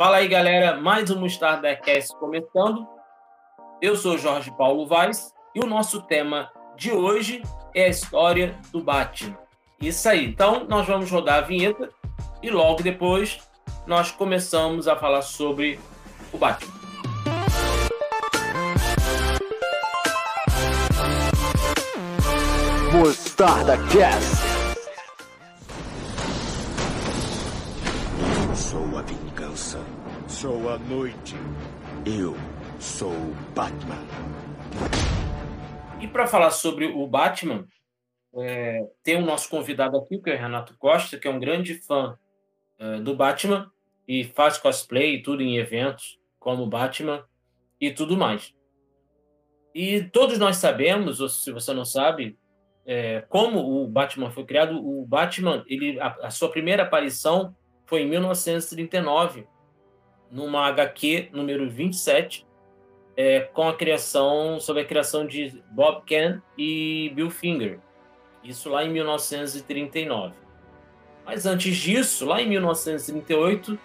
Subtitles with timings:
[0.00, 0.80] Fala aí, galera.
[0.80, 2.88] Mais um Mostarda Cast começando.
[3.82, 7.42] Eu sou Jorge Paulo Vaz e o nosso tema de hoje
[7.74, 9.36] é a história do Batman.
[9.78, 10.24] Isso aí.
[10.24, 11.90] Então, nós vamos rodar a vinheta
[12.42, 13.40] e logo depois
[13.86, 15.78] nós começamos a falar sobre
[16.32, 16.72] o Batman.
[22.90, 24.49] Mostarda Cast.
[30.40, 31.34] Sou a noite.
[32.06, 32.34] Eu
[32.78, 33.98] sou o Batman.
[36.00, 37.68] E para falar sobre o Batman,
[38.36, 41.74] é, tem o nosso convidado aqui, que é o Renato Costa, que é um grande
[41.74, 42.18] fã
[42.78, 43.70] é, do Batman
[44.08, 47.22] e faz cosplay e tudo em eventos como Batman
[47.78, 48.54] e tudo mais.
[49.74, 52.38] E todos nós sabemos, ou se você não sabe,
[52.86, 54.80] é, como o Batman foi criado.
[54.82, 59.46] O Batman, ele, a, a sua primeira aparição foi em 1939,
[60.30, 62.46] numa HQ número 27,
[63.16, 67.78] é, com a criação, sobre a criação de Bob Kane e Bill Finger.
[68.42, 70.34] Isso lá em 1939.
[71.26, 73.78] Mas antes disso, lá em 1938,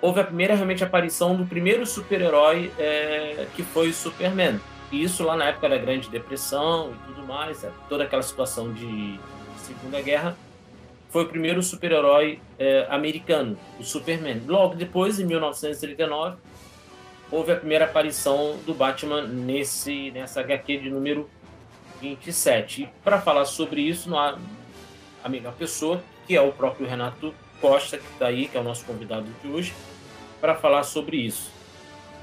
[0.00, 4.60] houve a primeira realmente aparição do primeiro super-herói é, que foi o Superman.
[4.92, 8.72] E isso lá na época da Grande Depressão e tudo mais, é, toda aquela situação
[8.72, 9.18] de
[9.56, 10.36] Segunda Guerra
[11.10, 14.42] foi o primeiro super-herói é, americano, o Superman.
[14.46, 16.36] Logo depois, em 1939,
[17.30, 21.28] houve a primeira aparição do Batman nesse, nessa HQ de número
[22.00, 22.82] 27.
[22.82, 24.38] E para falar sobre isso, não há
[25.22, 28.64] a melhor pessoa, que é o próprio Renato Costa, que está aí, que é o
[28.64, 29.74] nosso convidado de hoje,
[30.40, 31.50] para falar sobre isso.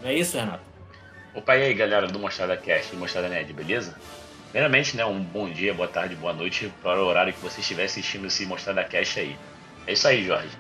[0.02, 0.64] Não é isso, Renato?
[1.34, 4.00] Opa, e aí, galera do Mostrada Cast e Mostrada Nerd, beleza?
[4.56, 7.84] Primeiramente, né, um bom dia, boa tarde, boa noite para o horário que você estiver
[7.84, 9.36] assistindo esse Mostrada Cash aí.
[9.86, 10.58] É isso aí, Jorge.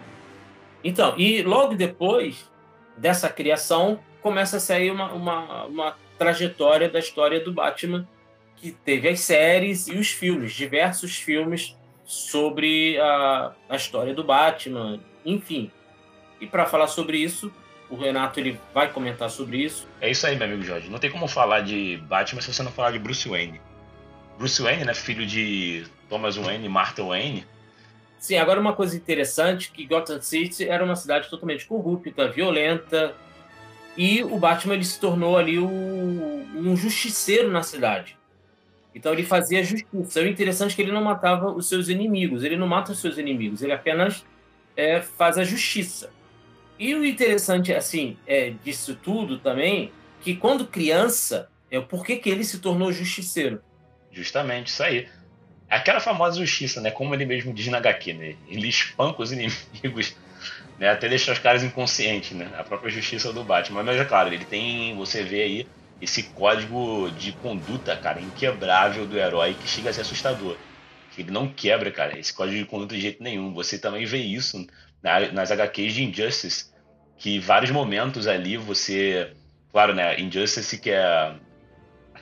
[0.83, 2.51] Então, e logo depois
[2.97, 8.05] dessa criação, começa a sair uma, uma, uma trajetória da história do Batman,
[8.57, 11.73] que teve as séries e os filmes, diversos filmes
[12.03, 15.71] sobre a, a história do Batman, enfim.
[16.41, 17.49] E para falar sobre isso,
[17.89, 19.87] o Renato ele vai comentar sobre isso.
[20.01, 20.89] É isso aí, meu amigo Jorge.
[20.89, 23.61] Não tem como falar de Batman se você não falar de Bruce Wayne.
[24.37, 27.45] Bruce Wayne, né, filho de Thomas Wayne e Martha Wayne.
[28.19, 33.15] Sim, agora uma coisa interessante que Gotham City era uma cidade totalmente corrupta, violenta,
[33.97, 38.17] e o Batman ele se tornou ali o, um justiceiro na cidade.
[38.93, 40.21] Então ele fazia justiça.
[40.21, 42.43] O interessante é que ele não matava os seus inimigos.
[42.43, 43.61] Ele não mata os seus inimigos.
[43.61, 44.25] Ele apenas
[44.75, 46.11] é, faz a justiça.
[46.79, 49.91] E o interessante assim é disso tudo também
[50.21, 53.61] que quando criança é por que, que ele se tornou justiceiro
[54.15, 55.07] Justamente, isso aí.
[55.69, 56.89] Aquela famosa justiça, né?
[56.89, 58.35] Como ele mesmo diz na HQ, né?
[58.47, 60.15] Ele espanca os inimigos,
[60.79, 60.89] né?
[60.89, 62.49] Até deixar os caras inconscientes, né?
[62.57, 63.83] A própria justiça do Batman.
[63.83, 65.67] Mas é claro, ele tem, você vê aí,
[66.01, 70.57] esse código de conduta, cara, inquebrável do herói que chega a ser assustador.
[71.17, 73.53] Ele não quebra, cara, esse código de conduta de jeito nenhum.
[73.53, 74.65] Você também vê isso
[75.01, 76.73] nas HQs de Injustice,
[77.17, 79.33] que vários momentos ali você.
[79.71, 80.19] Claro, né?
[80.19, 81.35] Injustice, que é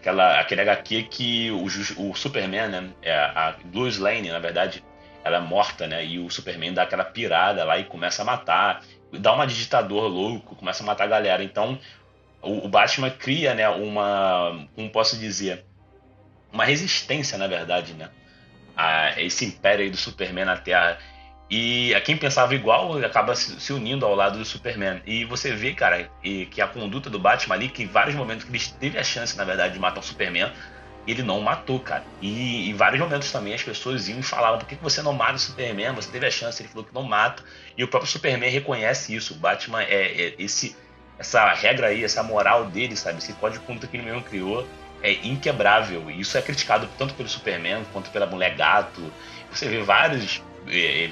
[0.04, 2.90] aquela, aquele HQ que o, o Superman, né?
[3.02, 4.84] É a Lois Lane, na verdade,
[5.24, 6.06] ela é morta, né?
[6.06, 8.84] E o Superman dá aquela pirada lá e começa a matar.
[9.14, 11.42] Dá uma digitador louco, começa a matar a galera.
[11.42, 11.80] Então,
[12.42, 13.70] o, o Batman cria, né?
[13.70, 14.68] Uma.
[14.76, 15.66] Como posso dizer?
[16.52, 18.10] Uma resistência, na verdade, né?
[18.76, 21.00] A esse império aí do Superman na Terra.
[21.50, 25.02] E a quem pensava igual acaba se unindo ao lado do Superman.
[25.06, 26.10] E você vê, cara,
[26.50, 29.38] que a conduta do Batman ali, que em vários momentos que ele teve a chance,
[29.38, 30.52] na verdade, de matar o Superman,
[31.06, 32.04] ele não matou, cara.
[32.22, 35.34] E em vários momentos também as pessoas iam e falavam: por que você não mata
[35.34, 35.94] o Superman?
[35.94, 37.44] Você teve a chance, ele falou que não mata.
[37.78, 39.34] E o próprio Superman reconhece isso.
[39.34, 40.76] O Batman é, é esse,
[41.20, 43.18] essa regra aí, essa moral dele, sabe?
[43.18, 44.66] Esse código de conduta que ele mesmo criou
[45.02, 46.10] é inquebrável.
[46.10, 49.12] E isso é criticado tanto pelo Superman quanto pela Mulher Gato.
[49.52, 50.42] Você vê vários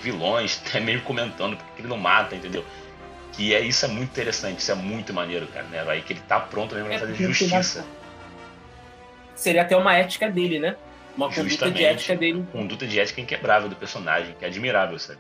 [0.02, 2.66] vilões, até meio comentando porque ele não mata, entendeu?
[3.34, 5.84] Que é isso é muito interessante, isso é muito maneiro, cara, né?
[5.88, 7.86] Aí que ele tá pronto mesmo pra é, fazer justiça.
[9.36, 10.76] Seria até uma ética dele, né?
[11.16, 12.46] Uma Justamente, conduta de ética dele.
[12.52, 15.20] Conduta de ética inquebrável do personagem, que é admirável, sabe?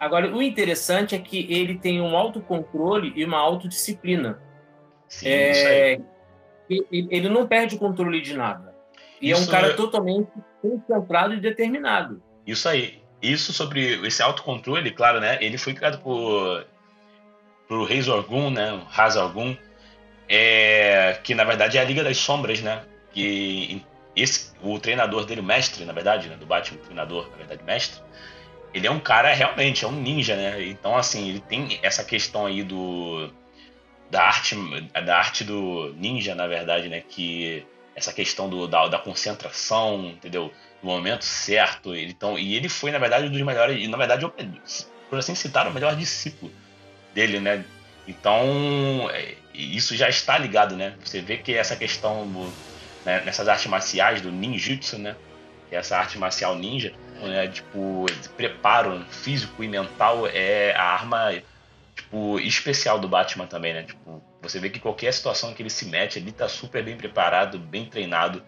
[0.00, 4.40] Agora, o interessante é que ele tem um autocontrole e uma autodisciplina.
[5.06, 6.00] Sim, é...
[6.90, 8.74] Ele não perde o controle de nada.
[9.20, 9.72] E isso é um cara é...
[9.74, 10.28] totalmente
[10.60, 12.20] concentrado e determinado.
[12.46, 13.00] Isso aí.
[13.20, 15.38] Isso sobre esse autocontrole, claro, né?
[15.40, 16.66] Ele foi criado por
[17.68, 18.82] por Reis Orgun, né?
[18.90, 19.56] Raz Orgun,
[20.28, 22.84] é, que na verdade é a Liga das Sombras, né?
[23.12, 23.82] Que
[24.14, 27.62] esse, o treinador dele, o mestre, na verdade, né, do Batman, o treinador, na verdade,
[27.64, 28.02] mestre,
[28.74, 30.62] ele é um cara realmente, é um ninja, né?
[30.64, 33.30] Então, assim, ele tem essa questão aí do.
[34.10, 34.54] Da arte,
[35.06, 37.00] da arte do ninja, na verdade, né?
[37.00, 40.52] Que essa questão do, da, da concentração, entendeu?
[40.82, 41.94] No momento certo.
[41.94, 43.82] Ele, então, e ele foi, na verdade, um dos melhores.
[43.82, 44.26] E, na verdade,
[45.08, 46.52] por assim citar, o melhor discípulo
[47.14, 47.64] dele, né?
[48.06, 50.94] Então, é, isso já está ligado, né?
[51.04, 52.52] Você vê que essa questão do,
[53.04, 55.16] né, nessas artes marciais, do ninjutsu, né?
[55.68, 57.48] Que é essa arte marcial ninja, né?
[57.48, 58.06] Tipo,
[58.36, 61.32] preparo físico e mental é a arma,
[61.94, 63.82] tipo, especial do Batman também, né?
[63.84, 67.58] Tipo, você vê que qualquer situação que ele se mete, ele tá super bem preparado,
[67.58, 68.42] bem treinado.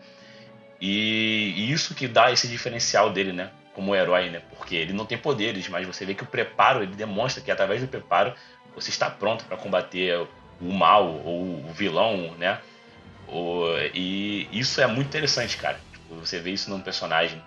[0.81, 3.50] E, e isso que dá esse diferencial dele, né?
[3.75, 4.43] Como herói, né?
[4.56, 7.81] Porque ele não tem poderes, mas você vê que o preparo, ele demonstra que através
[7.81, 8.35] do preparo
[8.75, 10.26] você está pronto para combater
[10.61, 12.59] o mal ou o vilão, né?
[13.94, 15.81] E isso é muito interessante, cara.
[15.93, 17.43] Tipo, você vê isso num personagem.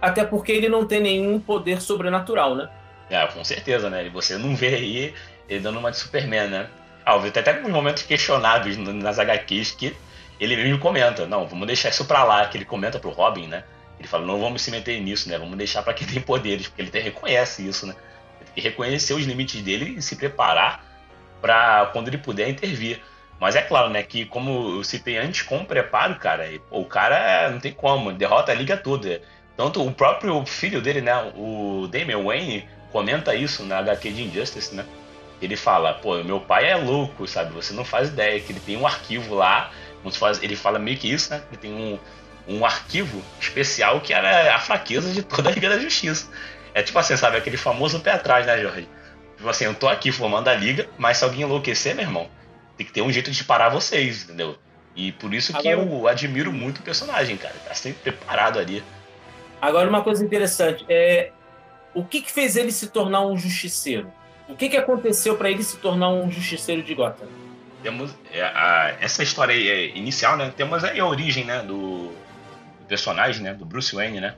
[0.00, 2.68] Até porque ele não tem nenhum poder sobrenatural, né?
[3.10, 4.08] É, com certeza, né?
[4.10, 5.14] Você não vê aí
[5.48, 6.68] ele dando uma de Superman, né?
[7.04, 9.96] Ah, tem até alguns momentos questionáveis nas HQs que
[10.38, 13.64] ele mesmo comenta, não, vamos deixar isso pra lá, que ele comenta pro Robin, né?
[13.98, 15.38] Ele fala, não vamos se meter nisso, né?
[15.38, 17.94] Vamos deixar para quem tem poderes, porque ele até reconhece isso, né?
[18.40, 20.84] Ele tem que reconhecer os limites dele e se preparar
[21.40, 23.00] para quando ele puder intervir.
[23.40, 27.50] Mas é claro, né, que como eu citei antes, com o preparo, cara, o cara
[27.50, 29.20] não tem como, derrota a liga toda.
[29.56, 34.74] Tanto o próprio filho dele, né, o Damian Wayne, comenta isso na HQ de Injustice,
[34.74, 34.84] né?
[35.40, 37.52] Ele fala, pô, meu pai é louco, sabe?
[37.52, 39.70] Você não faz ideia que ele tem um arquivo lá,
[40.42, 41.42] ele fala meio que isso, né?
[41.50, 41.98] Ele tem um,
[42.56, 46.28] um arquivo especial que era a fraqueza de toda a Liga da Justiça.
[46.74, 47.36] É tipo assim, sabe?
[47.36, 48.88] Aquele famoso pé atrás, né, Jorge?
[49.36, 52.28] Tipo assim, eu tô aqui formando a liga, mas se alguém enlouquecer, meu irmão,
[52.76, 54.56] tem que ter um jeito de parar vocês, entendeu?
[54.94, 55.88] E por isso que Agora...
[55.88, 57.54] eu admiro muito o personagem, cara.
[57.64, 58.82] Tá sempre preparado ali.
[59.60, 61.30] Agora, uma coisa interessante é
[61.94, 64.12] o que, que fez ele se tornar um justiceiro?
[64.48, 67.28] O que, que aconteceu para ele se tornar um justiceiro de Gotham?
[67.82, 70.52] Temos é, a, essa história aí, é, inicial, né?
[70.56, 74.34] Temos a origem, né, do, do, personagem, né, do Bruce Wayne, né?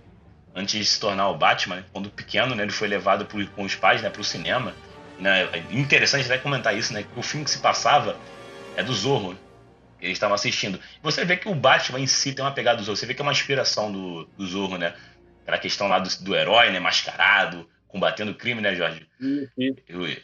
[0.55, 1.85] Antes de se tornar o Batman, né?
[1.93, 4.75] quando pequeno, né, ele foi levado por, com os pais, né, para o cinema
[5.21, 7.03] né, é interessante até comentar isso, né?
[7.03, 8.17] Que o filme que se passava
[8.77, 9.35] é do Zorro,
[9.99, 10.81] que eles estavam assistindo.
[11.03, 13.21] Você vê que o Batman em si tem uma pegada do Zorro, você vê que
[13.21, 14.95] é uma inspiração do, do Zorro, né?
[15.43, 16.81] Aquela questão lá do, do herói, né?
[16.81, 19.07] Mascarado, combatendo o crime, né, Jorge?
[19.21, 19.77] Uhum.
[19.87, 20.17] Eu,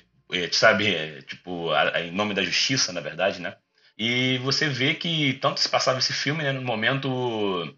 [0.52, 3.56] sabe, é, tipo, em nome da justiça, na verdade, né?
[3.98, 6.52] E você vê que tanto se passava esse filme, né?
[6.52, 7.74] No momento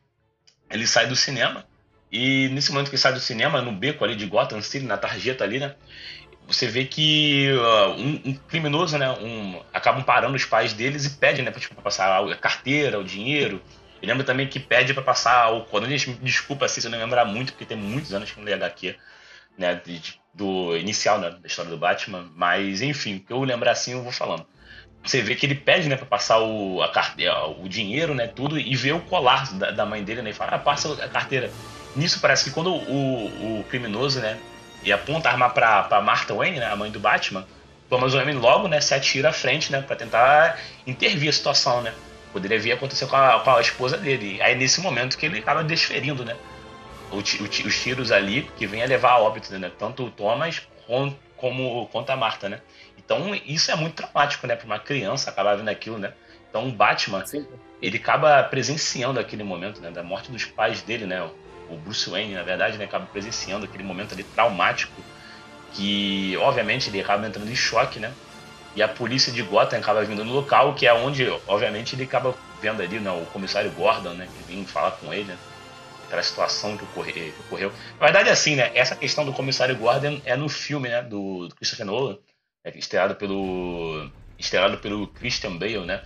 [0.70, 1.64] ele sai do cinema.
[2.10, 4.96] E nesse momento que ele sai do cinema, no beco ali de Gotham City, na
[4.96, 5.74] tarjeta ali, né?
[6.48, 11.10] você vê que uh, um, um, criminoso, né, um, acabam parando os pais deles e
[11.10, 13.60] pedem, né, para tipo, passar a carteira, o dinheiro.
[14.00, 15.66] Eu lembro também que pede para passar o.
[16.22, 18.56] Desculpa assim, se eu não lembrar muito, porque tem muitos anos que eu não leio
[18.56, 18.96] HQ,
[19.58, 20.00] né, de,
[20.32, 22.30] do inicial né, da história do Batman.
[22.34, 24.46] Mas, enfim, o que eu lembrar assim, eu vou falando.
[25.04, 28.58] Você vê que ele pede, né, para passar o, a carteira, o dinheiro, né, tudo,
[28.58, 31.50] e vê o colar da, da mãe dele, né, e fala, ah, passa a carteira.
[31.96, 34.38] Nisso parece que quando o, o criminoso, né,
[34.82, 37.46] e aponta a arma pra, pra Martha Wayne, né, a mãe do Batman,
[37.88, 41.80] Thomas Wayne logo né, se atira à frente né, para tentar intervir a situação.
[41.80, 41.92] Né?
[42.32, 44.40] Poderia vir acontecer com a, com a esposa dele.
[44.42, 46.36] Aí nesse momento que ele acaba desferindo né,
[47.10, 49.70] os tiros ali que vem a levar a óbito, né?
[49.78, 50.66] tanto o Thomas
[51.36, 52.48] como, quanto a Marta.
[52.48, 52.60] Né?
[52.96, 55.98] Então isso é muito traumático né, para uma criança acabar vendo aquilo.
[55.98, 56.12] Né?
[56.48, 57.46] Então o Batman Sim.
[57.80, 61.28] ele acaba presenciando aquele momento né, da morte dos pais dele, né?
[61.70, 64.92] o Bruce Wayne, na verdade, né, acaba presenciando aquele momento ali traumático
[65.72, 68.12] que, obviamente, ele acaba entrando em choque, né?
[68.74, 72.34] E a polícia de Gotham acaba vindo no local, que é onde, obviamente, ele acaba
[72.60, 74.26] vendo ali né, o comissário Gordon, né?
[74.26, 75.36] Que vem falar com ele, né?
[76.08, 77.70] Aquela situação que, ocorre, que ocorreu.
[78.00, 78.72] Na verdade, assim, né?
[78.74, 81.02] Essa questão do comissário Gordon é no filme, né?
[81.02, 82.18] Do, do Christopher Nolan,
[82.64, 86.02] é, estrelado pelo estrelado pelo Christian Bale, né?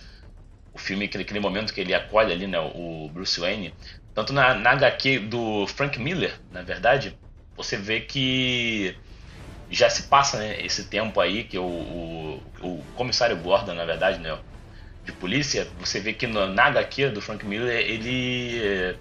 [0.75, 2.59] O filme, aquele, aquele momento que ele acolhe ali, né?
[2.59, 3.73] O Bruce Wayne.
[4.15, 7.17] Tanto na, na HQ do Frank Miller, na verdade,
[7.57, 8.95] você vê que
[9.71, 14.19] já se passa né, esse tempo aí que o, o, o, comissário Gordon, na verdade,
[14.19, 14.39] né,
[15.05, 18.97] de polícia, você vê que no, na HQ do Frank Miller, ele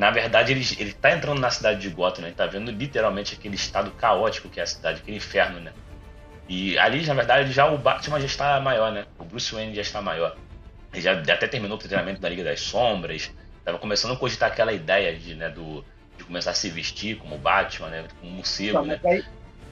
[0.00, 3.34] na verdade ele, ele tá entrando na cidade de Gotham, né, ele tá vendo literalmente
[3.34, 5.72] aquele estado caótico que é a cidade, aquele inferno, né.
[6.48, 9.82] E ali, na verdade, já o Batman já está maior, né, o Bruce Wayne já
[9.82, 10.36] está maior.
[10.92, 13.30] Ele já até terminou o treinamento da Liga das Sombras,
[13.64, 15.84] Tava começando a cogitar aquela ideia de, né, do,
[16.16, 18.04] de começar a se vestir como Batman, né?
[18.18, 19.00] Como um morcego, tá, né?
[19.04, 19.24] Aí,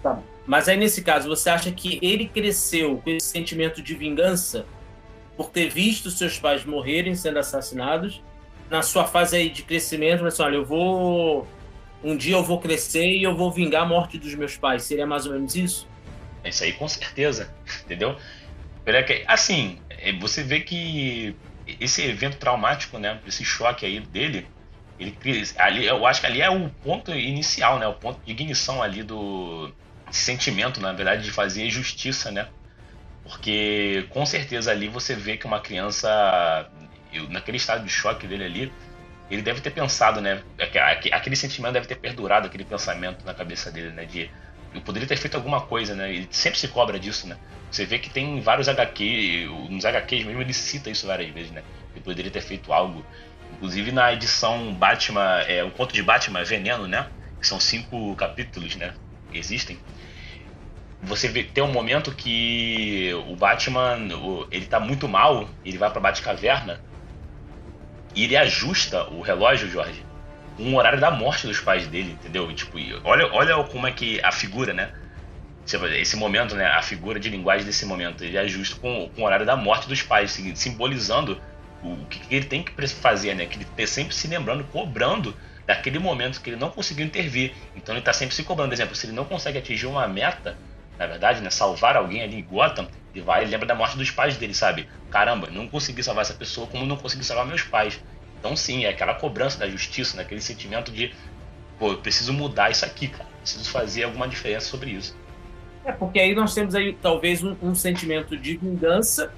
[0.02, 0.20] tá.
[0.46, 4.66] Mas aí, nesse caso, você acha que ele cresceu com esse sentimento de vingança
[5.36, 8.22] por ter visto seus pais morrerem sendo assassinados?
[8.70, 11.46] Na sua fase aí de crescimento, assim, olha, eu vou
[12.02, 14.84] um dia eu vou crescer e eu vou vingar a morte dos meus pais.
[14.84, 15.88] Seria mais ou menos isso?
[16.44, 17.52] É isso aí, com certeza,
[17.84, 18.16] entendeu?
[19.26, 24.50] Assim, é, você vê que esse evento traumático, né, esse choque aí dele,
[24.98, 25.16] ele
[25.58, 29.02] ali, eu acho que ali é o ponto inicial, né, o ponto de ignição ali
[29.02, 29.72] do
[30.10, 32.48] sentimento, na verdade, de fazer justiça, né?
[33.22, 36.08] Porque com certeza ali você vê que uma criança,
[37.28, 38.72] naquele estado de choque dele ali,
[39.30, 40.42] ele deve ter pensado, né?
[41.12, 44.04] Aquele sentimento deve ter perdurado, aquele pensamento na cabeça dele, né?
[44.04, 44.30] De
[44.74, 46.12] eu poderia ter feito alguma coisa, né?
[46.12, 47.36] Ele sempre se cobra disso, né?
[47.70, 51.62] Você vê que tem vários HQ, nos HQs mesmo ele cita isso várias vezes, né?
[51.94, 53.04] Ele poderia ter feito algo.
[53.54, 57.08] Inclusive na edição Batman, é, o conto de Batman Veneno, né?
[57.40, 58.94] Que são cinco capítulos, né?
[59.30, 59.78] Que existem
[61.02, 63.98] você vê, tem um momento que o Batman
[64.50, 66.80] ele tá muito mal, ele vai pra Batcaverna
[68.18, 70.04] e ele ajusta o relógio, Jorge,
[70.58, 72.52] o horário da morte dos pais dele, entendeu?
[72.52, 74.90] tipo, olha, olha como é que a figura, né?
[75.96, 76.66] Esse momento, né?
[76.66, 80.02] A figura de linguagem desse momento, ele ajusta com, com o horário da morte dos
[80.02, 81.40] pais, simbolizando
[81.80, 83.46] o que, que ele tem que fazer, né?
[83.46, 85.32] Que ele tá sempre se lembrando, cobrando
[85.64, 87.52] daquele momento que ele não conseguiu intervir.
[87.76, 88.70] Então ele está sempre se cobrando.
[88.70, 90.58] Por exemplo, se ele não consegue atingir uma meta,
[90.98, 91.50] na verdade, né?
[91.50, 94.88] Salvar alguém ali em Gotham, ele vai e lembra da morte dos pais dele, sabe?
[95.10, 98.00] Caramba, não consegui salvar essa pessoa como não consegui salvar meus pais.
[98.38, 100.22] Então, sim, é aquela cobrança da justiça, né?
[100.22, 101.12] aquele sentimento de,
[101.78, 103.28] pô, eu preciso mudar isso aqui, cara.
[103.40, 105.16] Preciso fazer alguma diferença sobre isso.
[105.84, 109.32] É, porque aí nós temos aí talvez um, um sentimento de vingança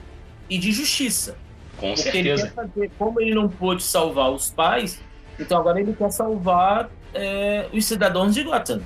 [0.48, 1.36] e de justiça.
[1.76, 2.46] Com porque certeza.
[2.46, 5.00] Ele fazer, como ele não pôde salvar os pais,
[5.38, 8.82] então agora ele quer salvar é, os cidadãos de Gotham.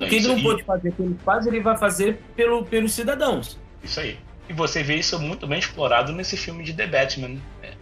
[0.00, 3.58] O que ele não pode fazer pelos pais, ele vai fazer pelo, pelos cidadãos.
[3.82, 4.18] Isso aí.
[4.48, 7.40] E você vê isso muito bem explorado nesse filme de The Batman, né?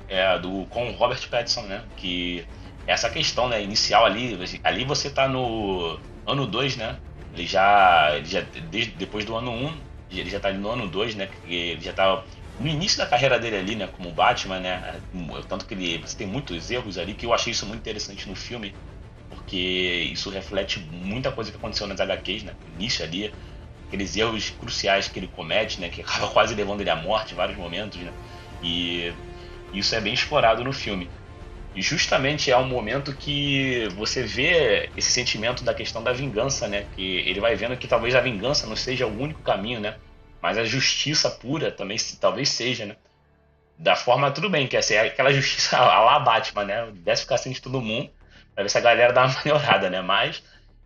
[0.08, 1.82] é, do, com Robert Pattinson, né?
[1.96, 2.44] Que
[2.86, 6.98] essa questão né, inicial ali, ali você tá no ano 2, né?
[7.34, 9.74] Ele já, ele já desde, depois do ano 1, um,
[10.10, 11.28] ele já tá ali no ano 2, né?
[11.46, 12.22] Ele já tá
[12.60, 13.88] no início da carreira dele ali, né?
[13.96, 15.00] Como Batman, né?
[15.48, 18.36] Tanto que ele, você tem muitos erros ali, que eu achei isso muito interessante no
[18.36, 18.74] filme
[19.52, 22.54] porque isso reflete muita coisa que aconteceu nas HQs, né?
[22.74, 23.30] Início ali,
[23.86, 25.90] aqueles erros cruciais que ele comete, né?
[25.90, 28.10] Que acaba quase levando ele à morte em vários momentos, né?
[28.62, 29.12] E
[29.74, 31.10] isso é bem explorado no filme.
[31.74, 36.86] E justamente é um momento que você vê esse sentimento da questão da vingança, né?
[36.96, 39.96] Que ele vai vendo que talvez a vingança não seja o único caminho, né?
[40.40, 42.96] Mas a justiça pura também talvez seja, né?
[43.78, 46.90] Da forma, tudo bem, que é aquela justiça a lá Batman, né?
[46.94, 48.10] Deve ficar assim de todo mundo,
[48.54, 50.00] Pra ver se a galera dá uma melhorada, né?
[50.00, 50.42] Mas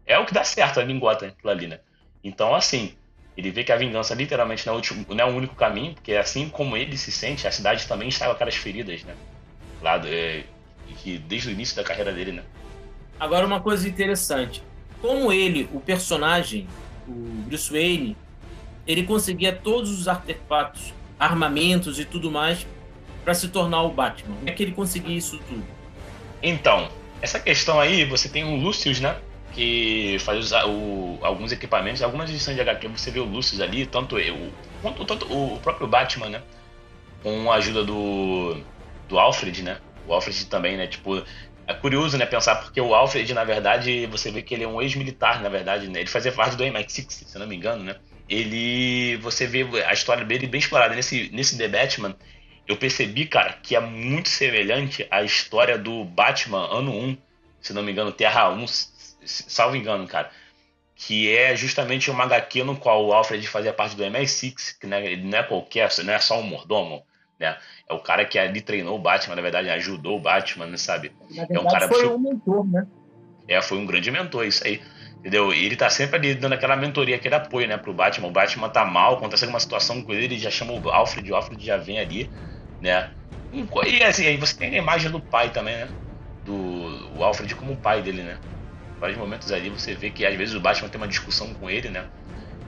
[0.07, 1.81] é o que dá certo ali em Gotham, aquilo ali, né?
[2.23, 2.95] Então, assim,
[3.37, 5.95] ele vê que a vingança literalmente não é, o último, não é o único caminho,
[5.95, 9.15] porque assim como ele se sente, a cidade também está com aquelas feridas, né?
[9.83, 10.45] Lá, é,
[10.97, 12.43] que desde o início da carreira dele, né?
[13.19, 14.63] Agora, uma coisa interessante.
[15.01, 16.67] Como ele, o personagem,
[17.07, 17.13] o
[17.47, 18.17] Bruce Wayne,
[18.87, 22.67] ele conseguia todos os artefatos, armamentos e tudo mais
[23.25, 24.35] para se tornar o Batman.
[24.37, 25.65] Como é que ele conseguia isso tudo?
[26.43, 26.89] Então,
[27.21, 29.17] essa questão aí, você tem o Lucius, né?
[29.53, 32.03] Que faz o, alguns equipamentos.
[32.03, 35.87] Algumas edições de HQ você vê o Lucius ali, tanto eu, quanto tanto o próprio
[35.87, 36.43] Batman, né?
[37.23, 38.61] Com a ajuda do,
[39.09, 39.79] do Alfred, né?
[40.07, 40.87] O Alfred também, né?
[40.87, 41.25] Tipo,
[41.67, 44.81] é curioso, né, pensar, porque o Alfred, na verdade, você vê que ele é um
[44.81, 46.01] ex-militar, na verdade, né?
[46.01, 47.97] Ele fazia parte do MI6, se não me engano, né?
[48.29, 52.17] Ele, você vê a história dele bem explorada nesse, nesse The Batman,
[52.67, 57.17] eu percebi, cara, que é muito semelhante à história do Batman ano 1,
[57.61, 58.67] se não me engano, Terra 1,
[59.25, 60.31] salvo engano, cara.
[60.95, 65.05] Que é justamente uma HQ no qual o Alfred fazia parte do MI6, que né,
[65.05, 67.05] ele não é qualquer, não é só um mordomo,
[67.39, 67.57] né?
[67.89, 71.13] É o cara que ali treinou o Batman, na verdade, ajudou o Batman, né, sabe?
[71.29, 72.87] Verdade, é um cara foi um mentor, né?
[73.47, 74.81] É, foi um grande mentor, isso aí.
[75.19, 75.53] Entendeu?
[75.53, 78.29] E ele tá sempre ali dando aquela mentoria, aquele apoio, né, pro Batman.
[78.29, 81.37] O Batman tá mal, acontece alguma situação com ele, ele já chama o Alfred, o
[81.37, 82.31] Alfred já vem ali
[82.80, 83.12] né?
[83.52, 85.95] E assim, aí você tem a imagem do pai também, né?
[86.45, 88.40] Do Alfred como pai dele, né?
[89.00, 91.90] Vários momentos ali você vê que às vezes o Batman tem uma discussão com ele,
[91.90, 92.11] né?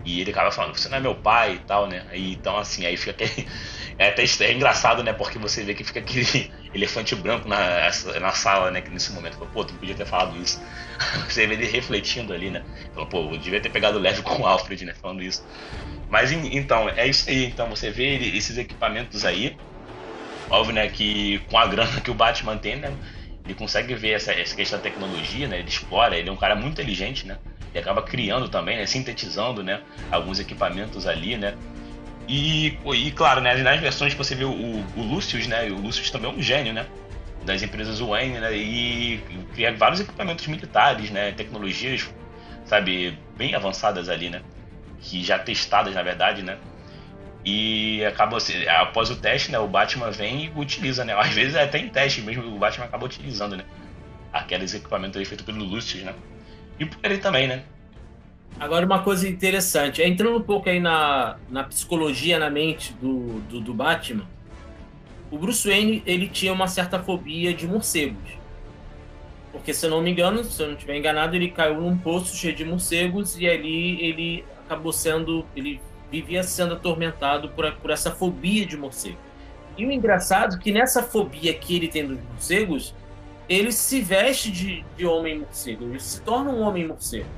[0.05, 2.07] E ele acaba falando, você não é meu pai e tal, né?
[2.17, 3.49] E, então, assim, aí fica aquele.
[3.99, 5.13] É até é engraçado, né?
[5.13, 8.81] Porque você vê que fica aquele elefante branco na, na sala, né?
[8.91, 9.39] Nesse momento.
[9.51, 10.61] Pô, tu podia ter falado isso.
[11.29, 12.65] Você vê ele refletindo ali, né?
[12.95, 14.95] Falando, pô, eu devia ter pegado leve com o Alfred, né?
[14.95, 15.43] Falando isso.
[16.09, 17.45] Mas então, é isso aí.
[17.47, 19.61] Então você vê esses equipamentos aí.
[20.51, 22.93] Óbvio, né, que com a grana que o Batman tem, né,
[23.45, 26.55] ele consegue ver essa, essa questão da tecnologia, né, ele explora, ele é um cara
[26.55, 27.39] muito inteligente, né,
[27.75, 31.55] e acaba criando também, né, sintetizando, né, alguns equipamentos ali, né,
[32.27, 36.11] e, e claro, né, nas versões que você vê o, o Lucius, né, o Lucius
[36.11, 36.87] também é um gênio, né,
[37.45, 38.57] das empresas Wayne, né?
[38.57, 39.21] E
[39.55, 41.33] criar vários equipamentos militares, né?
[41.33, 42.09] Tecnologias,
[42.65, 44.43] sabe, bem avançadas ali, né?
[45.01, 46.59] Que já testadas, na verdade, né?
[47.51, 48.37] E acaba
[48.79, 49.59] após o teste, né?
[49.59, 51.15] O Batman vem e utiliza, né?
[51.15, 53.65] Às vezes é até em teste mesmo o Batman acaba utilizando, né?
[54.31, 56.15] Aqueles equipamentos feitos pelo Lucius, né?
[56.79, 57.63] E por ele também, né?
[58.61, 63.61] Agora, uma coisa interessante, entrando um pouco aí na, na psicologia, na mente do, do,
[63.63, 64.27] do Batman,
[65.31, 68.37] o Bruce Wayne ele tinha uma certa fobia de morcegos.
[69.53, 72.37] Porque, se eu não me engano, se eu não estiver enganado, ele caiu num poço
[72.37, 75.47] cheio de morcegos e ali ele acabou sendo.
[75.57, 79.19] Ele vivia sendo atormentado por, por essa fobia de morcego.
[79.77, 82.95] E o engraçado é que nessa fobia que ele tem dos morcegos,
[83.49, 87.29] ele se veste de, de homem morcego, ele se torna um homem morcego.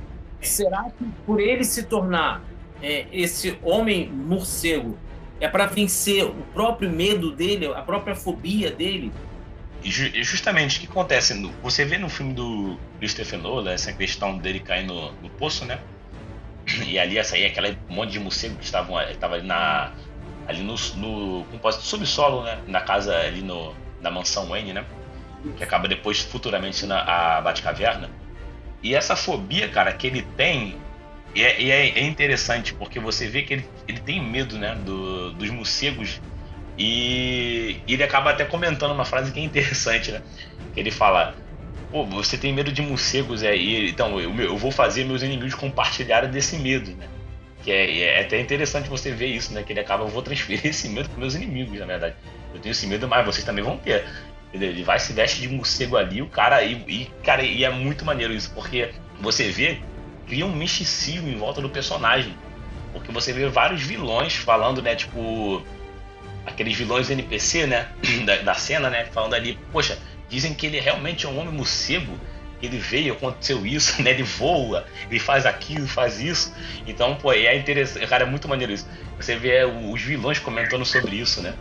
[0.41, 2.41] Será que por ele se tornar
[2.81, 4.97] é, esse homem morcego
[5.39, 9.11] é para vencer o próprio medo dele, a própria fobia dele?
[9.83, 11.33] Justamente o que acontece?
[11.63, 15.79] Você vê no filme do Christopher Nolan essa questão dele cair no, no poço, né?
[16.87, 19.91] E ali ia sair aquele monte de morcego que estavam estava ali na
[20.47, 22.59] ali no, no subsolo, né?
[22.67, 24.85] Na casa ali no na mansão Wayne, né?
[25.57, 28.09] Que acaba depois futuramente na a Batcaverna.
[28.83, 30.75] E essa fobia, cara, que ele tem
[31.33, 35.31] e é, é, é, interessante porque você vê que ele, ele tem medo, né, do,
[35.31, 36.19] dos morcegos
[36.77, 40.21] e ele acaba até comentando uma frase que é interessante, né?
[40.73, 41.35] Que ele fala:
[41.91, 45.53] Pô, você tem medo de morcegos, é, e, então eu, eu vou fazer meus inimigos
[45.53, 47.05] compartilharem desse medo, né?
[47.63, 49.61] Que é, é, até interessante você ver isso, né?
[49.61, 52.15] Que ele acaba, eu vou transferir esse medo para meus inimigos, na verdade.
[52.53, 54.05] Eu tenho esse medo, mas vocês também vão ter.
[54.53, 58.05] Ele vai se veste de morcego ali, o cara, e, e, cara, e é muito
[58.05, 59.81] maneiro isso, porque você vê,
[60.27, 62.35] cria um misticismo em volta do personagem.
[62.93, 65.63] Porque você vê vários vilões falando, né, tipo,
[66.45, 67.87] aqueles vilões NPC, né,
[68.25, 69.97] da, da cena, né, falando ali, poxa,
[70.31, 72.17] dizem que ele realmente é um homem morcego,
[72.63, 74.11] ele veio, aconteceu isso, né?
[74.11, 76.53] Ele voa, ele faz aquilo, faz isso.
[76.87, 78.87] Então, pô, é interessante, cara, é muito maneiro isso.
[79.17, 81.53] Você vê os vilões comentando sobre isso, né?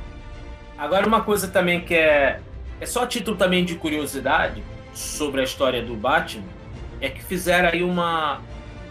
[0.79, 2.41] Agora uma coisa também que é
[2.81, 4.63] é só título também de curiosidade
[4.95, 6.45] sobre a história do Batman,
[7.01, 8.41] é que fizeram aí uma,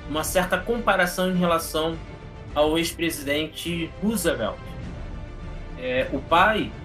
[0.07, 1.97] uma certa comparação em relação
[2.53, 4.57] ao ex-presidente Roosevelt.
[5.79, 6.78] É, o pai é,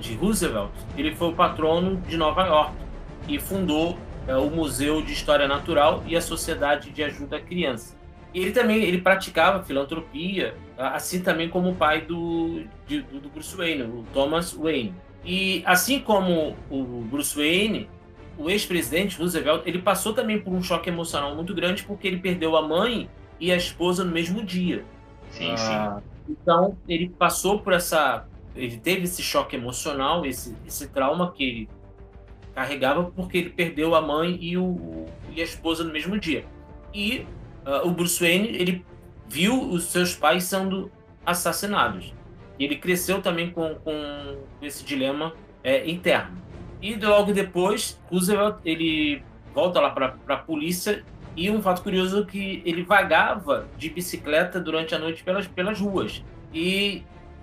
[0.00, 2.72] de Roosevelt, ele foi o patrono de Nova York
[3.28, 7.96] e fundou é, o Museu de História Natural e a Sociedade de Ajuda à Criança.
[8.34, 13.56] E ele também ele praticava filantropia, assim também como o pai do, de, do Bruce
[13.56, 14.94] Wayne, o Thomas Wayne.
[15.24, 17.88] E assim como o Bruce Wayne,
[18.36, 22.56] o ex-presidente Roosevelt, ele passou também por um choque emocional muito grande porque ele perdeu
[22.56, 23.08] a mãe
[23.40, 24.84] e a esposa no mesmo dia.
[25.30, 25.56] Sim, ah,
[25.96, 26.32] sim.
[26.32, 28.26] Então, ele passou por essa.
[28.56, 31.68] Ele teve esse choque emocional, esse, esse trauma que ele
[32.54, 36.44] carregava porque ele perdeu a mãe e, o, e a esposa no mesmo dia.
[36.94, 37.26] E
[37.66, 38.84] uh, o Bruce Wayne, ele
[39.28, 40.90] viu os seus pais sendo
[41.24, 42.14] assassinados.
[42.58, 46.38] E ele cresceu também com, com esse dilema é, interno.
[46.80, 51.04] E logo depois, Roosevelt ele volta lá para a polícia
[51.36, 55.78] e um fato curioso é que ele vagava de bicicleta durante a noite pelas, pelas
[55.78, 56.24] ruas.
[56.52, 57.02] E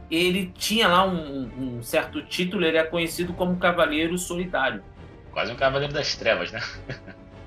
[0.10, 4.84] ele tinha lá um, um certo título, ele é conhecido como Cavaleiro Solitário.
[5.32, 6.62] Quase um Cavaleiro das Trevas, né?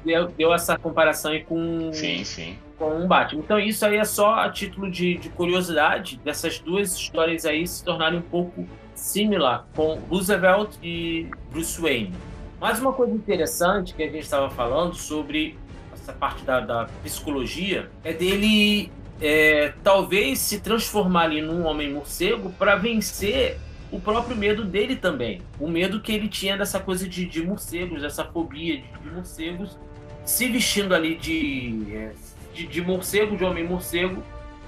[0.06, 2.56] deu, deu essa comparação aí com, sim, sim.
[2.78, 3.42] com um Batman.
[3.42, 7.84] Então isso aí é só a título de, de curiosidade dessas duas histórias aí se
[7.84, 12.14] tornarem um pouco similar com Roosevelt e Bruce Wayne.
[12.60, 15.58] Mais uma coisa interessante que a gente estava falando sobre
[15.92, 22.52] essa parte da, da psicologia é dele é, talvez se transformar ali num homem morcego
[22.58, 23.58] para vencer
[23.90, 25.40] o próprio medo dele também.
[25.58, 29.78] O medo que ele tinha dessa coisa de, de morcegos, dessa fobia de, de morcegos,
[30.24, 32.12] se vestindo ali de, é,
[32.52, 34.22] de, de morcego, de homem morcego,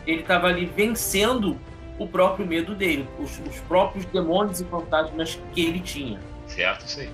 [0.06, 1.58] ele estava ali vencendo
[1.98, 6.20] o próprio medo dele, os, os, próprios demônios e fantasmas que ele tinha.
[6.46, 7.10] Certo, isso aí.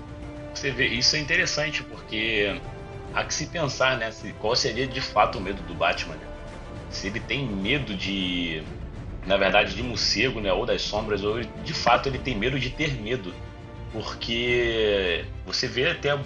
[0.53, 2.61] Você vê, isso é interessante porque
[3.13, 6.34] há que se pensar, né, qual seria de fato o medo do Batman, né?
[6.89, 8.63] Se ele tem medo de,
[9.25, 12.69] na verdade, de morcego, né, ou das sombras, ou de fato ele tem medo de
[12.69, 13.33] ter medo,
[13.91, 16.17] porque você vê até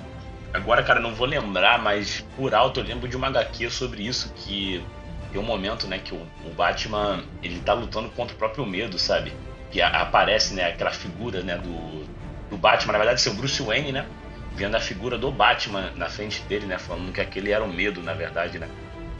[0.52, 4.34] Agora, cara, não vou lembrar, mas por alto eu lembro de uma HQ sobre isso
[4.36, 4.84] que
[5.32, 8.98] tem um momento, né, que o, o Batman ele tá lutando contra o próprio medo,
[8.98, 9.32] sabe?
[9.70, 12.04] Que a, aparece, né, aquela figura, né, do,
[12.50, 14.08] do Batman, na verdade, seu Bruce Wayne, né?
[14.56, 16.80] Vendo a figura do Batman na frente dele, né?
[16.80, 18.68] Falando que aquele era o medo, na verdade, né?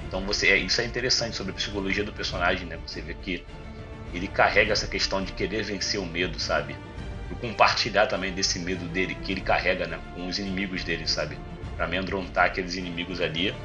[0.10, 2.80] Então você, é, isso é interessante sobre a psicologia do personagem, né?
[2.86, 3.46] Você vê que
[4.12, 6.76] ele carrega essa questão de querer vencer o medo, sabe?
[7.40, 11.38] compartilhar também desse medo dele que ele carrega, né, com os inimigos dele, sabe?
[11.76, 13.56] Para amedrontar aqueles inimigos ali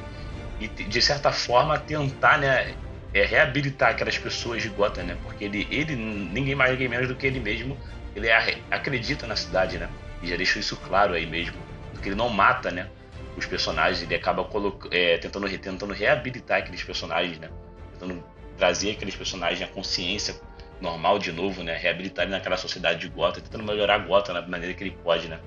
[0.60, 2.74] e de certa forma tentar, né,
[3.12, 5.16] é, reabilitar aquelas pessoas de Gotham, né?
[5.22, 7.78] Porque ele, ele ninguém mais ninguém menos do que ele mesmo,
[8.14, 8.28] ele
[8.70, 9.88] acredita na cidade, né?
[10.22, 11.56] E já deixou isso claro aí mesmo,
[11.92, 12.88] porque ele não mata, né?
[13.36, 14.48] Os personagens, ele acaba
[14.90, 17.50] é, tentando, tentando reabilitar aqueles personagens, né?
[17.92, 18.22] Tentando
[18.56, 20.40] trazer aqueles personagens à consciência
[20.80, 21.76] normal de novo, né?
[21.76, 25.40] Reabilitar ele naquela sociedade de Gotham, tentando melhorar Gotham da maneira que ele pode, né?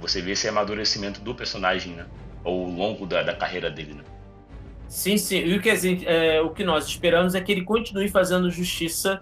[0.00, 2.06] Você vê esse amadurecimento do personagem, né?
[2.44, 4.02] Ao longo da, da carreira dele, né?
[4.88, 5.38] Sim, sim.
[5.38, 5.70] E o que,
[6.06, 9.20] é, o que nós esperamos é que ele continue fazendo justiça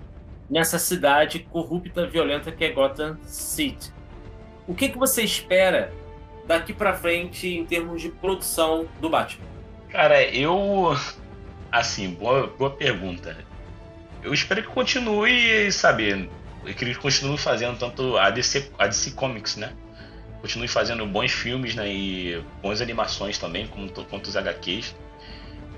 [0.48, 3.92] nessa cidade corrupta, violenta que é Gotham City.
[4.66, 5.92] O que, que você espera
[6.50, 9.46] daqui para frente em termos de produção do Batman?
[9.88, 10.96] Cara, eu.
[11.72, 13.36] Assim, boa, boa pergunta
[14.22, 16.28] eu espero que continue, sabe,
[16.76, 19.72] que eles continuem fazendo tanto a DC, a DC Comics, né?
[20.40, 21.88] Continue fazendo bons filmes, né?
[21.88, 24.94] E boas animações também, como, quanto os HQs.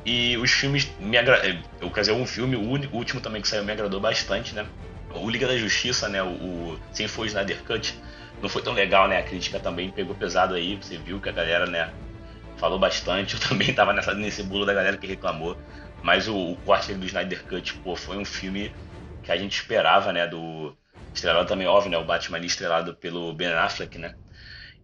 [0.05, 1.61] E os filmes me agradaram.
[1.81, 4.67] Eu quer dizer, um filme, o último também que saiu me agradou bastante, né?
[5.15, 6.23] O Liga da Justiça, né?
[6.23, 7.95] O, o Sem foi Snyder Cut.
[8.43, 9.19] Não foi tão legal, né?
[9.19, 10.75] A crítica também pegou pesado aí.
[10.77, 11.93] Você viu que a galera, né?
[12.57, 13.35] Falou bastante.
[13.41, 15.57] Eu também tava nessa, nesse bolo da galera que reclamou.
[16.03, 18.75] Mas o, o corte do Snyder Cut, pô, foi um filme
[19.23, 20.27] que a gente esperava, né?
[20.27, 20.77] Do.
[21.15, 21.99] Estrelado também, óbvio, né?
[21.99, 24.15] O Batman estrelado pelo Ben Affleck, né?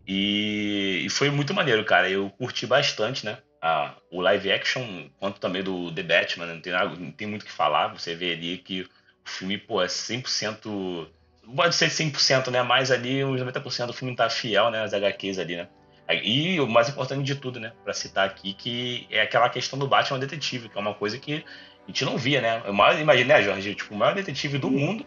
[0.07, 2.09] E, e foi muito maneiro, cara.
[2.09, 3.39] Eu curti bastante, né?
[3.61, 6.55] A, o live action, quanto também do The Batman, né?
[6.55, 7.89] não tem, nada, não tem muito o que falar.
[7.89, 8.89] Você vê ali que o
[9.25, 11.09] filme, pô, é 100%.
[11.55, 12.63] Pode ser 100%, né?
[12.63, 14.83] Mas ali, uns 90% do filme tá fiel, né?
[14.83, 15.69] As HQs ali, né?
[16.11, 19.87] E o mais importante de tudo, né, para citar aqui, que é aquela questão do
[19.87, 21.45] Batman detetive, que é uma coisa que
[21.85, 22.63] a gente não via, né?
[22.67, 25.05] O maior, imagina, né, Jorge, tipo, o maior detetive do mundo,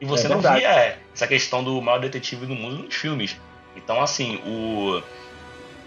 [0.00, 3.36] e você é não via essa questão do maior detetive do mundo nos filmes.
[3.76, 5.00] Então, assim, o,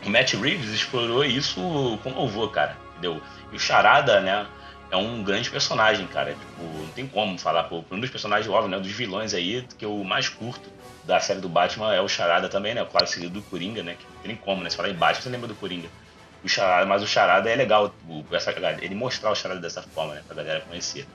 [0.05, 3.21] o Matt Reeves explorou isso com louvor, cara, entendeu?
[3.51, 4.45] E o Charada, né,
[4.93, 6.33] é um grande personagem, cara.
[6.33, 9.83] Tipo, não tem como falar, pô, um dos personagens, óbvio, né, dos vilões aí, que
[9.83, 10.69] eu mais curto
[11.03, 12.85] da série do Batman é o Charada também, né?
[12.85, 13.95] Claro, seguido do Coringa, né?
[13.97, 14.69] Que não tem como, né?
[14.69, 15.87] Se falar em Batman, você lembra do Coringa.
[16.43, 20.13] O Charada, mas o Charada é legal, o, essa, ele mostrar o Charada dessa forma,
[20.13, 20.21] né?
[20.27, 21.07] Pra galera conhecer.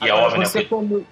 [0.00, 0.64] E é Agora, é óbvio, você né?
[0.66, 1.06] Como...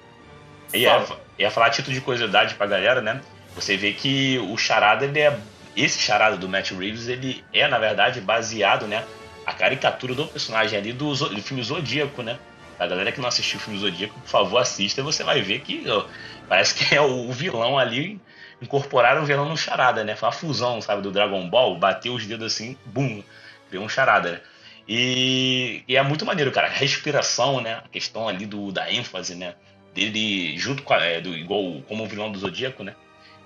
[0.72, 1.04] Ia,
[1.36, 3.20] ia falar título de curiosidade pra galera, né?
[3.56, 5.36] Você vê que o Charada, ele é.
[5.76, 9.04] Esse Charada do Matt Reeves, ele é, na verdade, baseado, né?
[9.48, 12.38] A caricatura do personagem ali do, do filme Zodíaco, né?
[12.78, 15.88] A galera que não assistiu o filme Zodíaco, por favor, assista, você vai ver que
[15.88, 16.04] ó,
[16.46, 18.20] parece que é o vilão ali.
[18.60, 20.14] Incorporaram o vilão no charada, né?
[20.14, 23.22] Foi uma fusão, sabe, do Dragon Ball, bateu os dedos assim, bum,
[23.70, 24.40] criou um charada, né?
[24.86, 26.66] E, e, é muito maneiro, cara.
[26.66, 27.76] A respiração, né?
[27.76, 29.54] A questão ali do, da ênfase, né?
[29.94, 32.94] Dele junto com a, é, do, igual como o vilão do Zodíaco, né?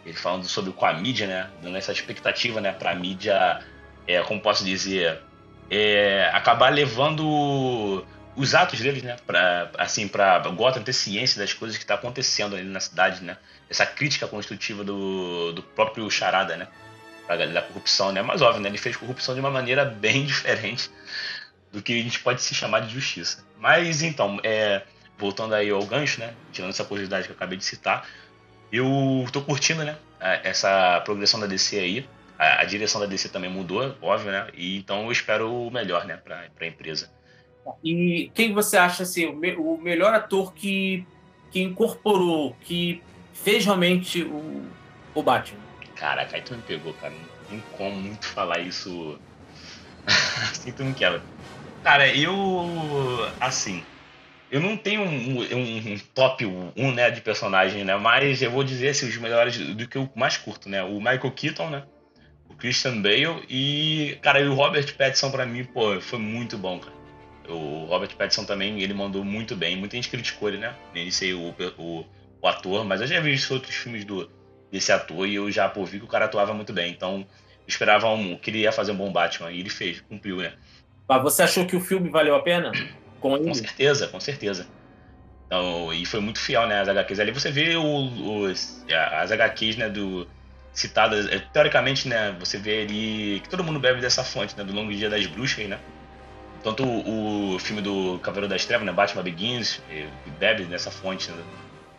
[0.05, 1.49] Ele falando sobre com a mídia, né?
[1.63, 2.73] Dando essa expectativa, né?
[2.73, 3.61] Pra mídia,
[4.05, 5.21] é, como posso dizer,
[5.75, 8.05] é, acabar levando
[8.37, 9.17] os atos deles, né?
[9.27, 13.39] Pra, assim, pra Gotham ter ciência das coisas que tá acontecendo ali na cidade, né?
[13.71, 16.69] Essa crítica construtiva do, do próprio Charada, né?
[17.27, 18.21] Pra, da corrupção, né?
[18.21, 18.69] Mas óbvio, né?
[18.69, 20.91] Ele fez corrupção de uma maneira bem diferente
[21.73, 23.43] do que a gente pode se chamar de justiça.
[23.59, 24.83] Mas então, é,
[25.17, 26.35] voltando aí ao gancho, né?
[26.53, 28.07] Tirando essa curiosidade que eu acabei de citar,
[28.71, 29.97] eu tô curtindo, né?
[30.21, 32.09] Essa progressão da DC aí.
[32.43, 34.49] A, a direção da DC também mudou, óbvio, né?
[34.53, 36.17] E então eu espero o melhor, né?
[36.17, 37.09] Pra, pra empresa.
[37.85, 41.07] E quem você acha assim, o, me, o melhor ator que,
[41.53, 43.01] que incorporou, que
[43.33, 44.65] fez realmente o,
[45.15, 45.61] o Batman?
[45.95, 47.15] Caraca, aí tu me pegou, cara.
[47.15, 49.17] Não tem como muito falar isso
[50.51, 51.21] assim tu não quer.
[51.85, 52.35] Cara, eu.
[53.39, 53.85] Assim.
[54.51, 57.97] Eu não tenho um, um, um top 1 né, de personagem, né?
[57.97, 60.83] Mas eu vou dizer assim, os melhores do que eu mais curto, né?
[60.83, 61.85] O Michael Keaton, né?
[62.63, 64.17] Christian Bale e.
[64.23, 66.95] Cara, e o Robert Pattinson pra mim, pô, foi muito bom, cara.
[67.49, 69.77] O Robert Pattinson também, ele mandou muito bem.
[69.77, 70.73] Muita gente criticou ele, né?
[70.95, 72.07] Nem sei o, o,
[72.41, 74.31] o, ator, mas eu já vi outros filmes do,
[74.71, 76.93] desse ator e eu já pô, vi que o cara atuava muito bem.
[76.93, 77.27] Então,
[77.67, 80.53] esperava um, que ele ia fazer um bom Batman e ele fez, cumpriu, né?
[81.09, 82.71] Mas você achou que o filme valeu a pena?
[83.19, 84.69] Com, com certeza, com certeza.
[85.47, 86.81] Então, e foi muito fiel, né?
[86.81, 87.33] As HQs ali.
[87.33, 89.89] Você vê o, os, as HQs, né?
[89.89, 90.29] Do,
[90.73, 92.35] citadas, é, teoricamente, né?
[92.39, 94.65] Você vê ali que todo mundo bebe dessa fonte, né?
[94.65, 95.79] Do Longo Dia das Bruxas, né?
[96.63, 99.81] Tanto o, o filme do Cavaleiro das Trevas, né, Batman Begins,
[100.39, 101.43] bebe nessa fonte né,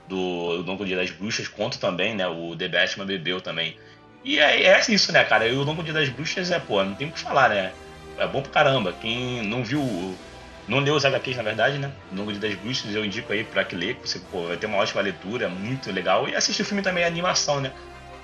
[0.08, 3.78] do Longo Dia das Bruxas, quanto também, né, o The Batman bebeu também.
[4.24, 5.48] E é, é isso, né, cara?
[5.48, 7.74] E o Longo Dia das Bruxas é, pô, não tem o que falar, né?
[8.18, 8.94] É bom pra caramba.
[8.94, 10.18] Quem não viu
[10.66, 11.92] não leu os HQs, na verdade, né?
[12.10, 14.78] No Longo das Bruxas eu indico aí pra que ler, você pô, vai ter uma
[14.78, 16.30] ótima leitura, muito legal.
[16.30, 17.74] E assistir o filme também, a animação, né?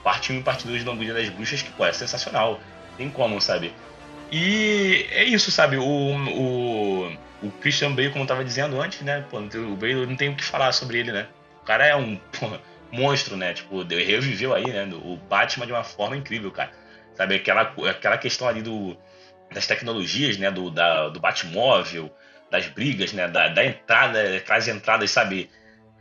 [0.04, 2.60] Parte 1 e parte 2 de Longo das Bruxas, que pô, é sensacional.
[2.98, 3.74] Tem como, sabe?
[4.32, 5.78] E é isso, sabe?
[5.78, 9.26] O, o, o Christian Bale, como eu tava dizendo antes, né?
[9.30, 11.28] Pô, o Bale não tem o que falar sobre ele, né?
[11.62, 12.48] O cara é um pô,
[12.92, 13.54] monstro, né?
[13.54, 14.88] Tipo, reviveu aí, né?
[14.94, 16.72] O Batman de uma forma incrível, cara.
[17.16, 17.36] Sabe?
[17.36, 18.98] Aquela, aquela questão ali do,
[19.52, 20.52] das tecnologias, né?
[20.52, 22.12] Do, da, do Batmóvel,
[22.52, 23.28] das brigas, né?
[23.28, 25.50] Da, da entrada, aquelas entradas, sabe?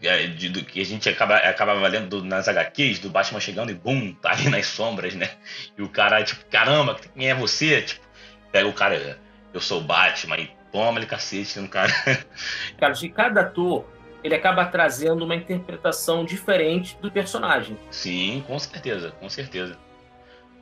[0.01, 3.75] É, de, do, que a gente acaba, acabava lendo nas HQs, do Batman chegando e
[3.75, 5.31] bum, tá ali nas sombras, né?
[5.77, 7.83] E o cara, tipo, caramba, quem é você?
[7.83, 8.07] Tipo,
[8.53, 9.19] pega o cara,
[9.53, 11.93] eu sou o Batman, e toma ele cacete no cara.
[12.79, 13.85] Cara, de cada ator,
[14.23, 17.77] ele acaba trazendo uma interpretação diferente do personagem.
[17.91, 19.77] Sim, com certeza, com certeza.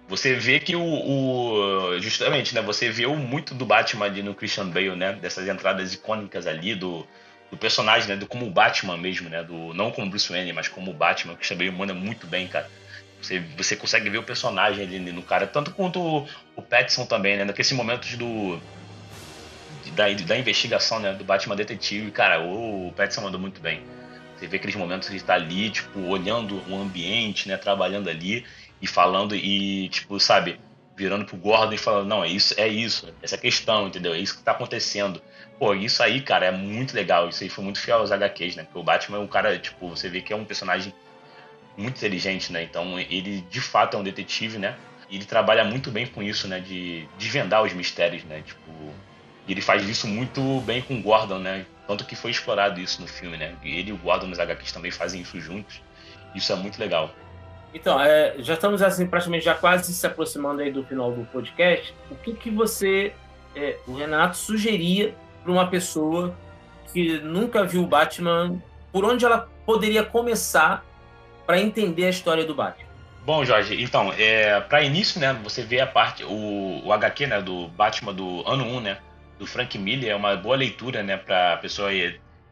[0.08, 2.62] Você vê que o, o, justamente, né?
[2.62, 5.14] Você vê muito do Batman ali no Christian Bale, né?
[5.14, 7.04] Dessas entradas icônicas ali do,
[7.50, 8.16] do personagem, né?
[8.16, 9.42] Do como o Batman mesmo, né?
[9.42, 11.34] Do não como Bruce Wayne, mas como o Batman.
[11.34, 12.68] Christian Bale manda muito bem, cara.
[13.20, 17.44] Você, você consegue ver o personagem ali no cara, tanto quanto o, o também, né?
[17.44, 18.60] Naqueles momentos do
[19.92, 21.12] da, da investigação, né?
[21.12, 23.82] Do Batman detetive, cara, o, o Pattinson mandou muito bem.
[24.36, 27.56] Você vê aqueles momentos que ele está ali, tipo, olhando o ambiente, né?
[27.56, 28.44] Trabalhando ali
[28.80, 30.60] e falando e, tipo, sabe,
[30.96, 34.12] virando pro Gordon e falando, não, é isso, é isso, essa questão, entendeu?
[34.12, 35.22] É isso que tá acontecendo.
[35.58, 37.28] Pô, isso aí, cara, é muito legal.
[37.28, 38.64] Isso aí foi muito fiel aos HQs, né?
[38.64, 40.92] Porque o Batman é um cara, tipo, você vê que é um personagem
[41.76, 42.62] muito inteligente, né?
[42.62, 44.76] Então ele de fato é um detetive, né?
[45.08, 46.60] E ele trabalha muito bem com isso, né?
[46.60, 48.42] De desvendar os mistérios, né?
[48.44, 48.70] Tipo,
[49.48, 51.64] ele faz isso muito bem com o Gordon, né?
[51.86, 53.54] Tanto que foi explorado isso no filme, né?
[53.62, 55.80] Ele e o Gordon nos HQs também fazem isso juntos.
[56.34, 57.14] Isso é muito legal.
[57.72, 61.94] Então, é, já estamos assim praticamente já quase se aproximando aí do final do podcast.
[62.10, 63.12] O que que você,
[63.54, 65.14] é, o Renato sugeria
[65.46, 66.36] para uma pessoa
[66.92, 68.60] que nunca viu o Batman,
[68.92, 70.84] por onde ela poderia começar
[71.46, 72.84] para entender a história do Batman?
[73.24, 77.40] Bom, Jorge, então, é, para início, né, você vê a parte, o, o HQ, né,
[77.40, 78.98] do Batman do ano 1, né,
[79.38, 81.90] do Frank Miller, é uma boa leitura, né, para a pessoa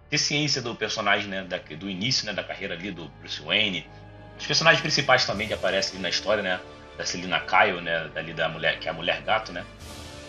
[0.09, 3.85] ter ciência do personagem, né, da, do início, né, da carreira ali do Bruce Wayne,
[4.39, 6.61] os personagens principais também que aparecem ali na história, né?
[6.97, 8.11] Da Selina Kyle, né?
[8.15, 9.65] Ali da mulher, que é a mulher gato, né?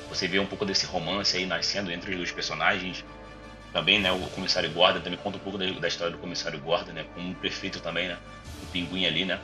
[0.09, 3.03] Você vê um pouco desse romance aí nascendo entre os dois personagens.
[3.73, 4.11] Também, né?
[4.11, 7.05] O comissário Gordon também conta um pouco da, da história do comissário Gordon, né?
[7.13, 8.17] Com o prefeito também, né?
[8.63, 9.39] O pinguim ali, né?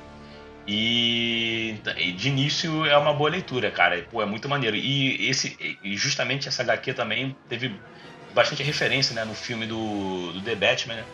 [0.67, 4.01] E, e de início é uma boa leitura, cara.
[4.09, 4.75] Pô, é muito maneiro.
[4.75, 7.75] E esse, e justamente essa HQ também teve
[8.33, 9.25] bastante referência, né?
[9.25, 11.05] No filme do, do The Batman, né?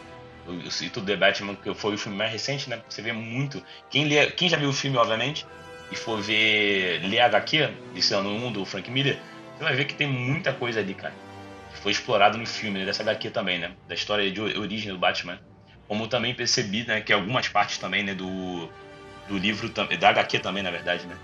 [0.47, 2.81] eu cito The Batman, que foi o filme mais recente, né?
[2.88, 3.63] Você vê muito.
[3.89, 5.45] Quem, lê, quem já viu o filme, obviamente,
[5.91, 9.19] e for ver ler HQ, desse ano 1 do Frank Miller,
[9.57, 11.13] você vai ver que tem muita coisa ali, cara.
[11.73, 12.85] Que foi explorado no filme, né?
[12.85, 13.75] dessa HQ também, né?
[13.87, 15.39] Da história de origem do Batman.
[15.87, 18.69] Como também percebi, né, que algumas partes também, né, do,
[19.29, 21.17] do livro, da HQ também, na verdade, né?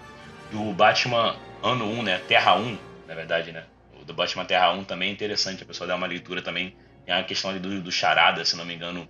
[0.51, 2.17] Do Batman ano 1, né?
[2.27, 3.65] Terra 1, na verdade, né?
[3.99, 6.73] O do Batman Terra 1 também é interessante, a pessoa dá uma leitura também
[7.05, 9.09] tem a questão ali do, do Charada, se não me engano,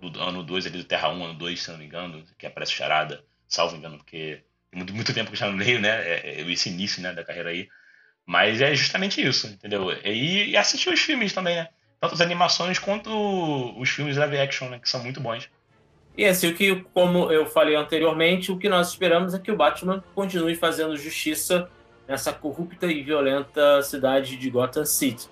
[0.00, 2.72] do ano 2 ali do Terra 1, ano 2, se não me engano, que aparece
[2.72, 5.88] o Charada, salvo engano, porque muito, muito tempo que já não leio, né?
[5.88, 7.68] É, é, esse início né, da carreira aí.
[8.28, 9.90] Mas é justamente isso, entendeu?
[10.04, 11.68] E, e assistir os filmes também, né?
[11.98, 13.10] Tanto as animações quanto
[13.80, 14.78] os filmes live action, né?
[14.78, 15.48] Que são muito bons.
[16.14, 19.56] E assim, o que, como eu falei anteriormente, o que nós esperamos é que o
[19.56, 21.70] Batman continue fazendo justiça
[22.06, 25.26] nessa corrupta e violenta cidade de Gotham City.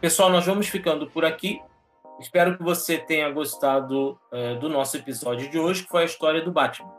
[0.00, 1.60] Pessoal, nós vamos ficando por aqui.
[2.20, 6.40] Espero que você tenha gostado é, do nosso episódio de hoje, que foi a história
[6.40, 6.92] do Batman.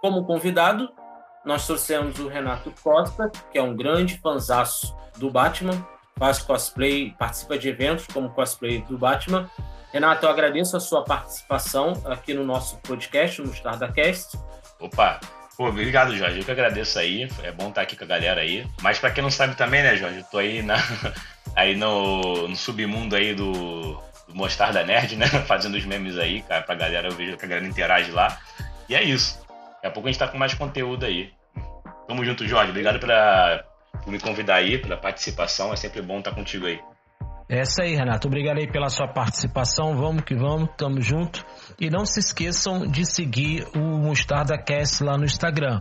[0.00, 0.88] Como convidado,
[1.46, 5.86] nós trouxemos o Renato Costa, que é um grande fanzaço do Batman,
[6.18, 9.48] faz cosplay, participa de eventos como cosplay do Batman.
[9.92, 14.36] Renato, eu agradeço a sua participação aqui no nosso podcast, no StardaCast.
[14.80, 15.20] Opa,
[15.56, 16.40] Pô, obrigado, Jorge.
[16.40, 17.30] Eu que agradeço aí.
[17.42, 18.66] É bom estar aqui com a galera aí.
[18.82, 20.18] Mas para quem não sabe também, né, Jorge?
[20.18, 20.76] Eu tô aí na,
[21.56, 23.94] aí no, no submundo aí do,
[24.28, 25.26] do Mostarda Nerd, né?
[25.48, 28.38] Fazendo os memes aí, cara, pra galera, eu vejo que a galera interage lá.
[28.86, 29.40] E é isso.
[29.76, 31.32] Daqui a pouco a gente tá com mais conteúdo aí.
[32.06, 32.70] Tamo junto, Jorge.
[32.70, 33.64] Obrigado pra,
[34.02, 35.72] por me convidar aí, pela participação.
[35.72, 36.80] É sempre bom estar contigo aí.
[37.48, 38.26] É isso aí, Renato.
[38.26, 39.96] Obrigado aí pela sua participação.
[39.96, 41.44] Vamos que vamos, tamo junto.
[41.80, 45.80] E não se esqueçam de seguir o Mostarda Cast lá no Instagram.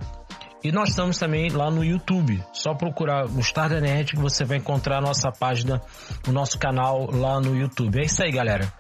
[0.64, 2.44] E nós estamos também lá no YouTube.
[2.54, 5.82] Só procurar Mostarda Nerd que você vai encontrar a nossa página,
[6.28, 8.00] o nosso canal lá no YouTube.
[8.00, 8.72] É isso aí, galera.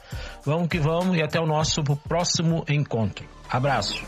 [0.44, 3.26] Vamos que vamos e até o nosso próximo encontro.
[3.50, 4.04] Abraço.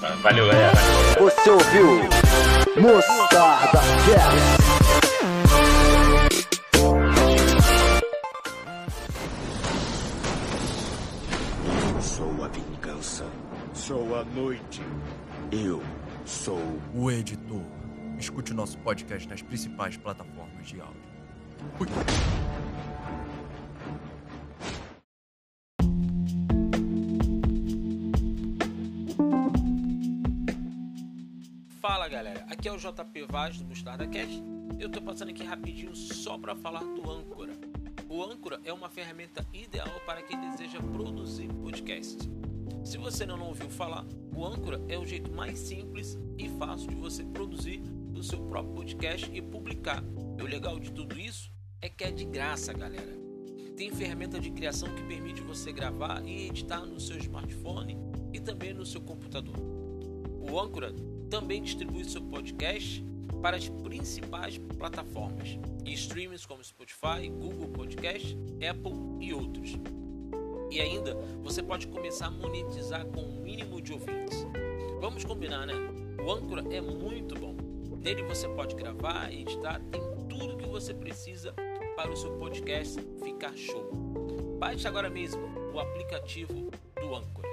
[0.00, 0.72] Valeu, galera.
[1.18, 2.00] Você ouviu
[2.80, 4.60] Mostarda Cast.
[12.00, 13.26] sou a vingança,
[13.74, 14.80] sou a noite,
[15.52, 15.82] eu
[16.24, 16.62] sou
[16.94, 17.60] o editor.
[18.18, 21.02] Escute o nosso podcast nas principais plataformas de áudio.
[21.76, 22.06] Cuidado.
[31.80, 34.42] Fala galera, aqui é o JP Vaz do Mostarda Cast.
[34.78, 37.54] Eu tô passando aqui rapidinho só para falar do Âncora.
[38.06, 42.18] O Âncora é uma ferramenta ideal para quem deseja produzir podcast.
[42.84, 44.04] Se você não ouviu falar,
[44.36, 47.82] o Âncora é o jeito mais simples e fácil de você produzir
[48.14, 50.04] o seu próprio podcast e publicar.
[50.38, 53.18] E o legal de tudo isso é que é de graça, galera.
[53.74, 57.96] Tem ferramenta de criação que permite você gravar e editar no seu smartphone
[58.34, 59.56] e também no seu computador.
[59.58, 60.94] O Âncora
[61.30, 63.04] também distribui seu podcast
[63.40, 68.36] para as principais plataformas e streams como Spotify, Google Podcast,
[68.68, 69.78] Apple e outros.
[70.70, 74.46] E ainda você pode começar a monetizar com o mínimo de ouvintes.
[75.00, 75.74] Vamos combinar, né?
[76.22, 77.56] O Anchor é muito bom.
[78.02, 81.54] Nele você pode gravar, editar, tem tudo que você precisa
[81.96, 83.90] para o seu podcast ficar show.
[84.58, 87.49] Baixe agora mesmo o aplicativo do Anchor.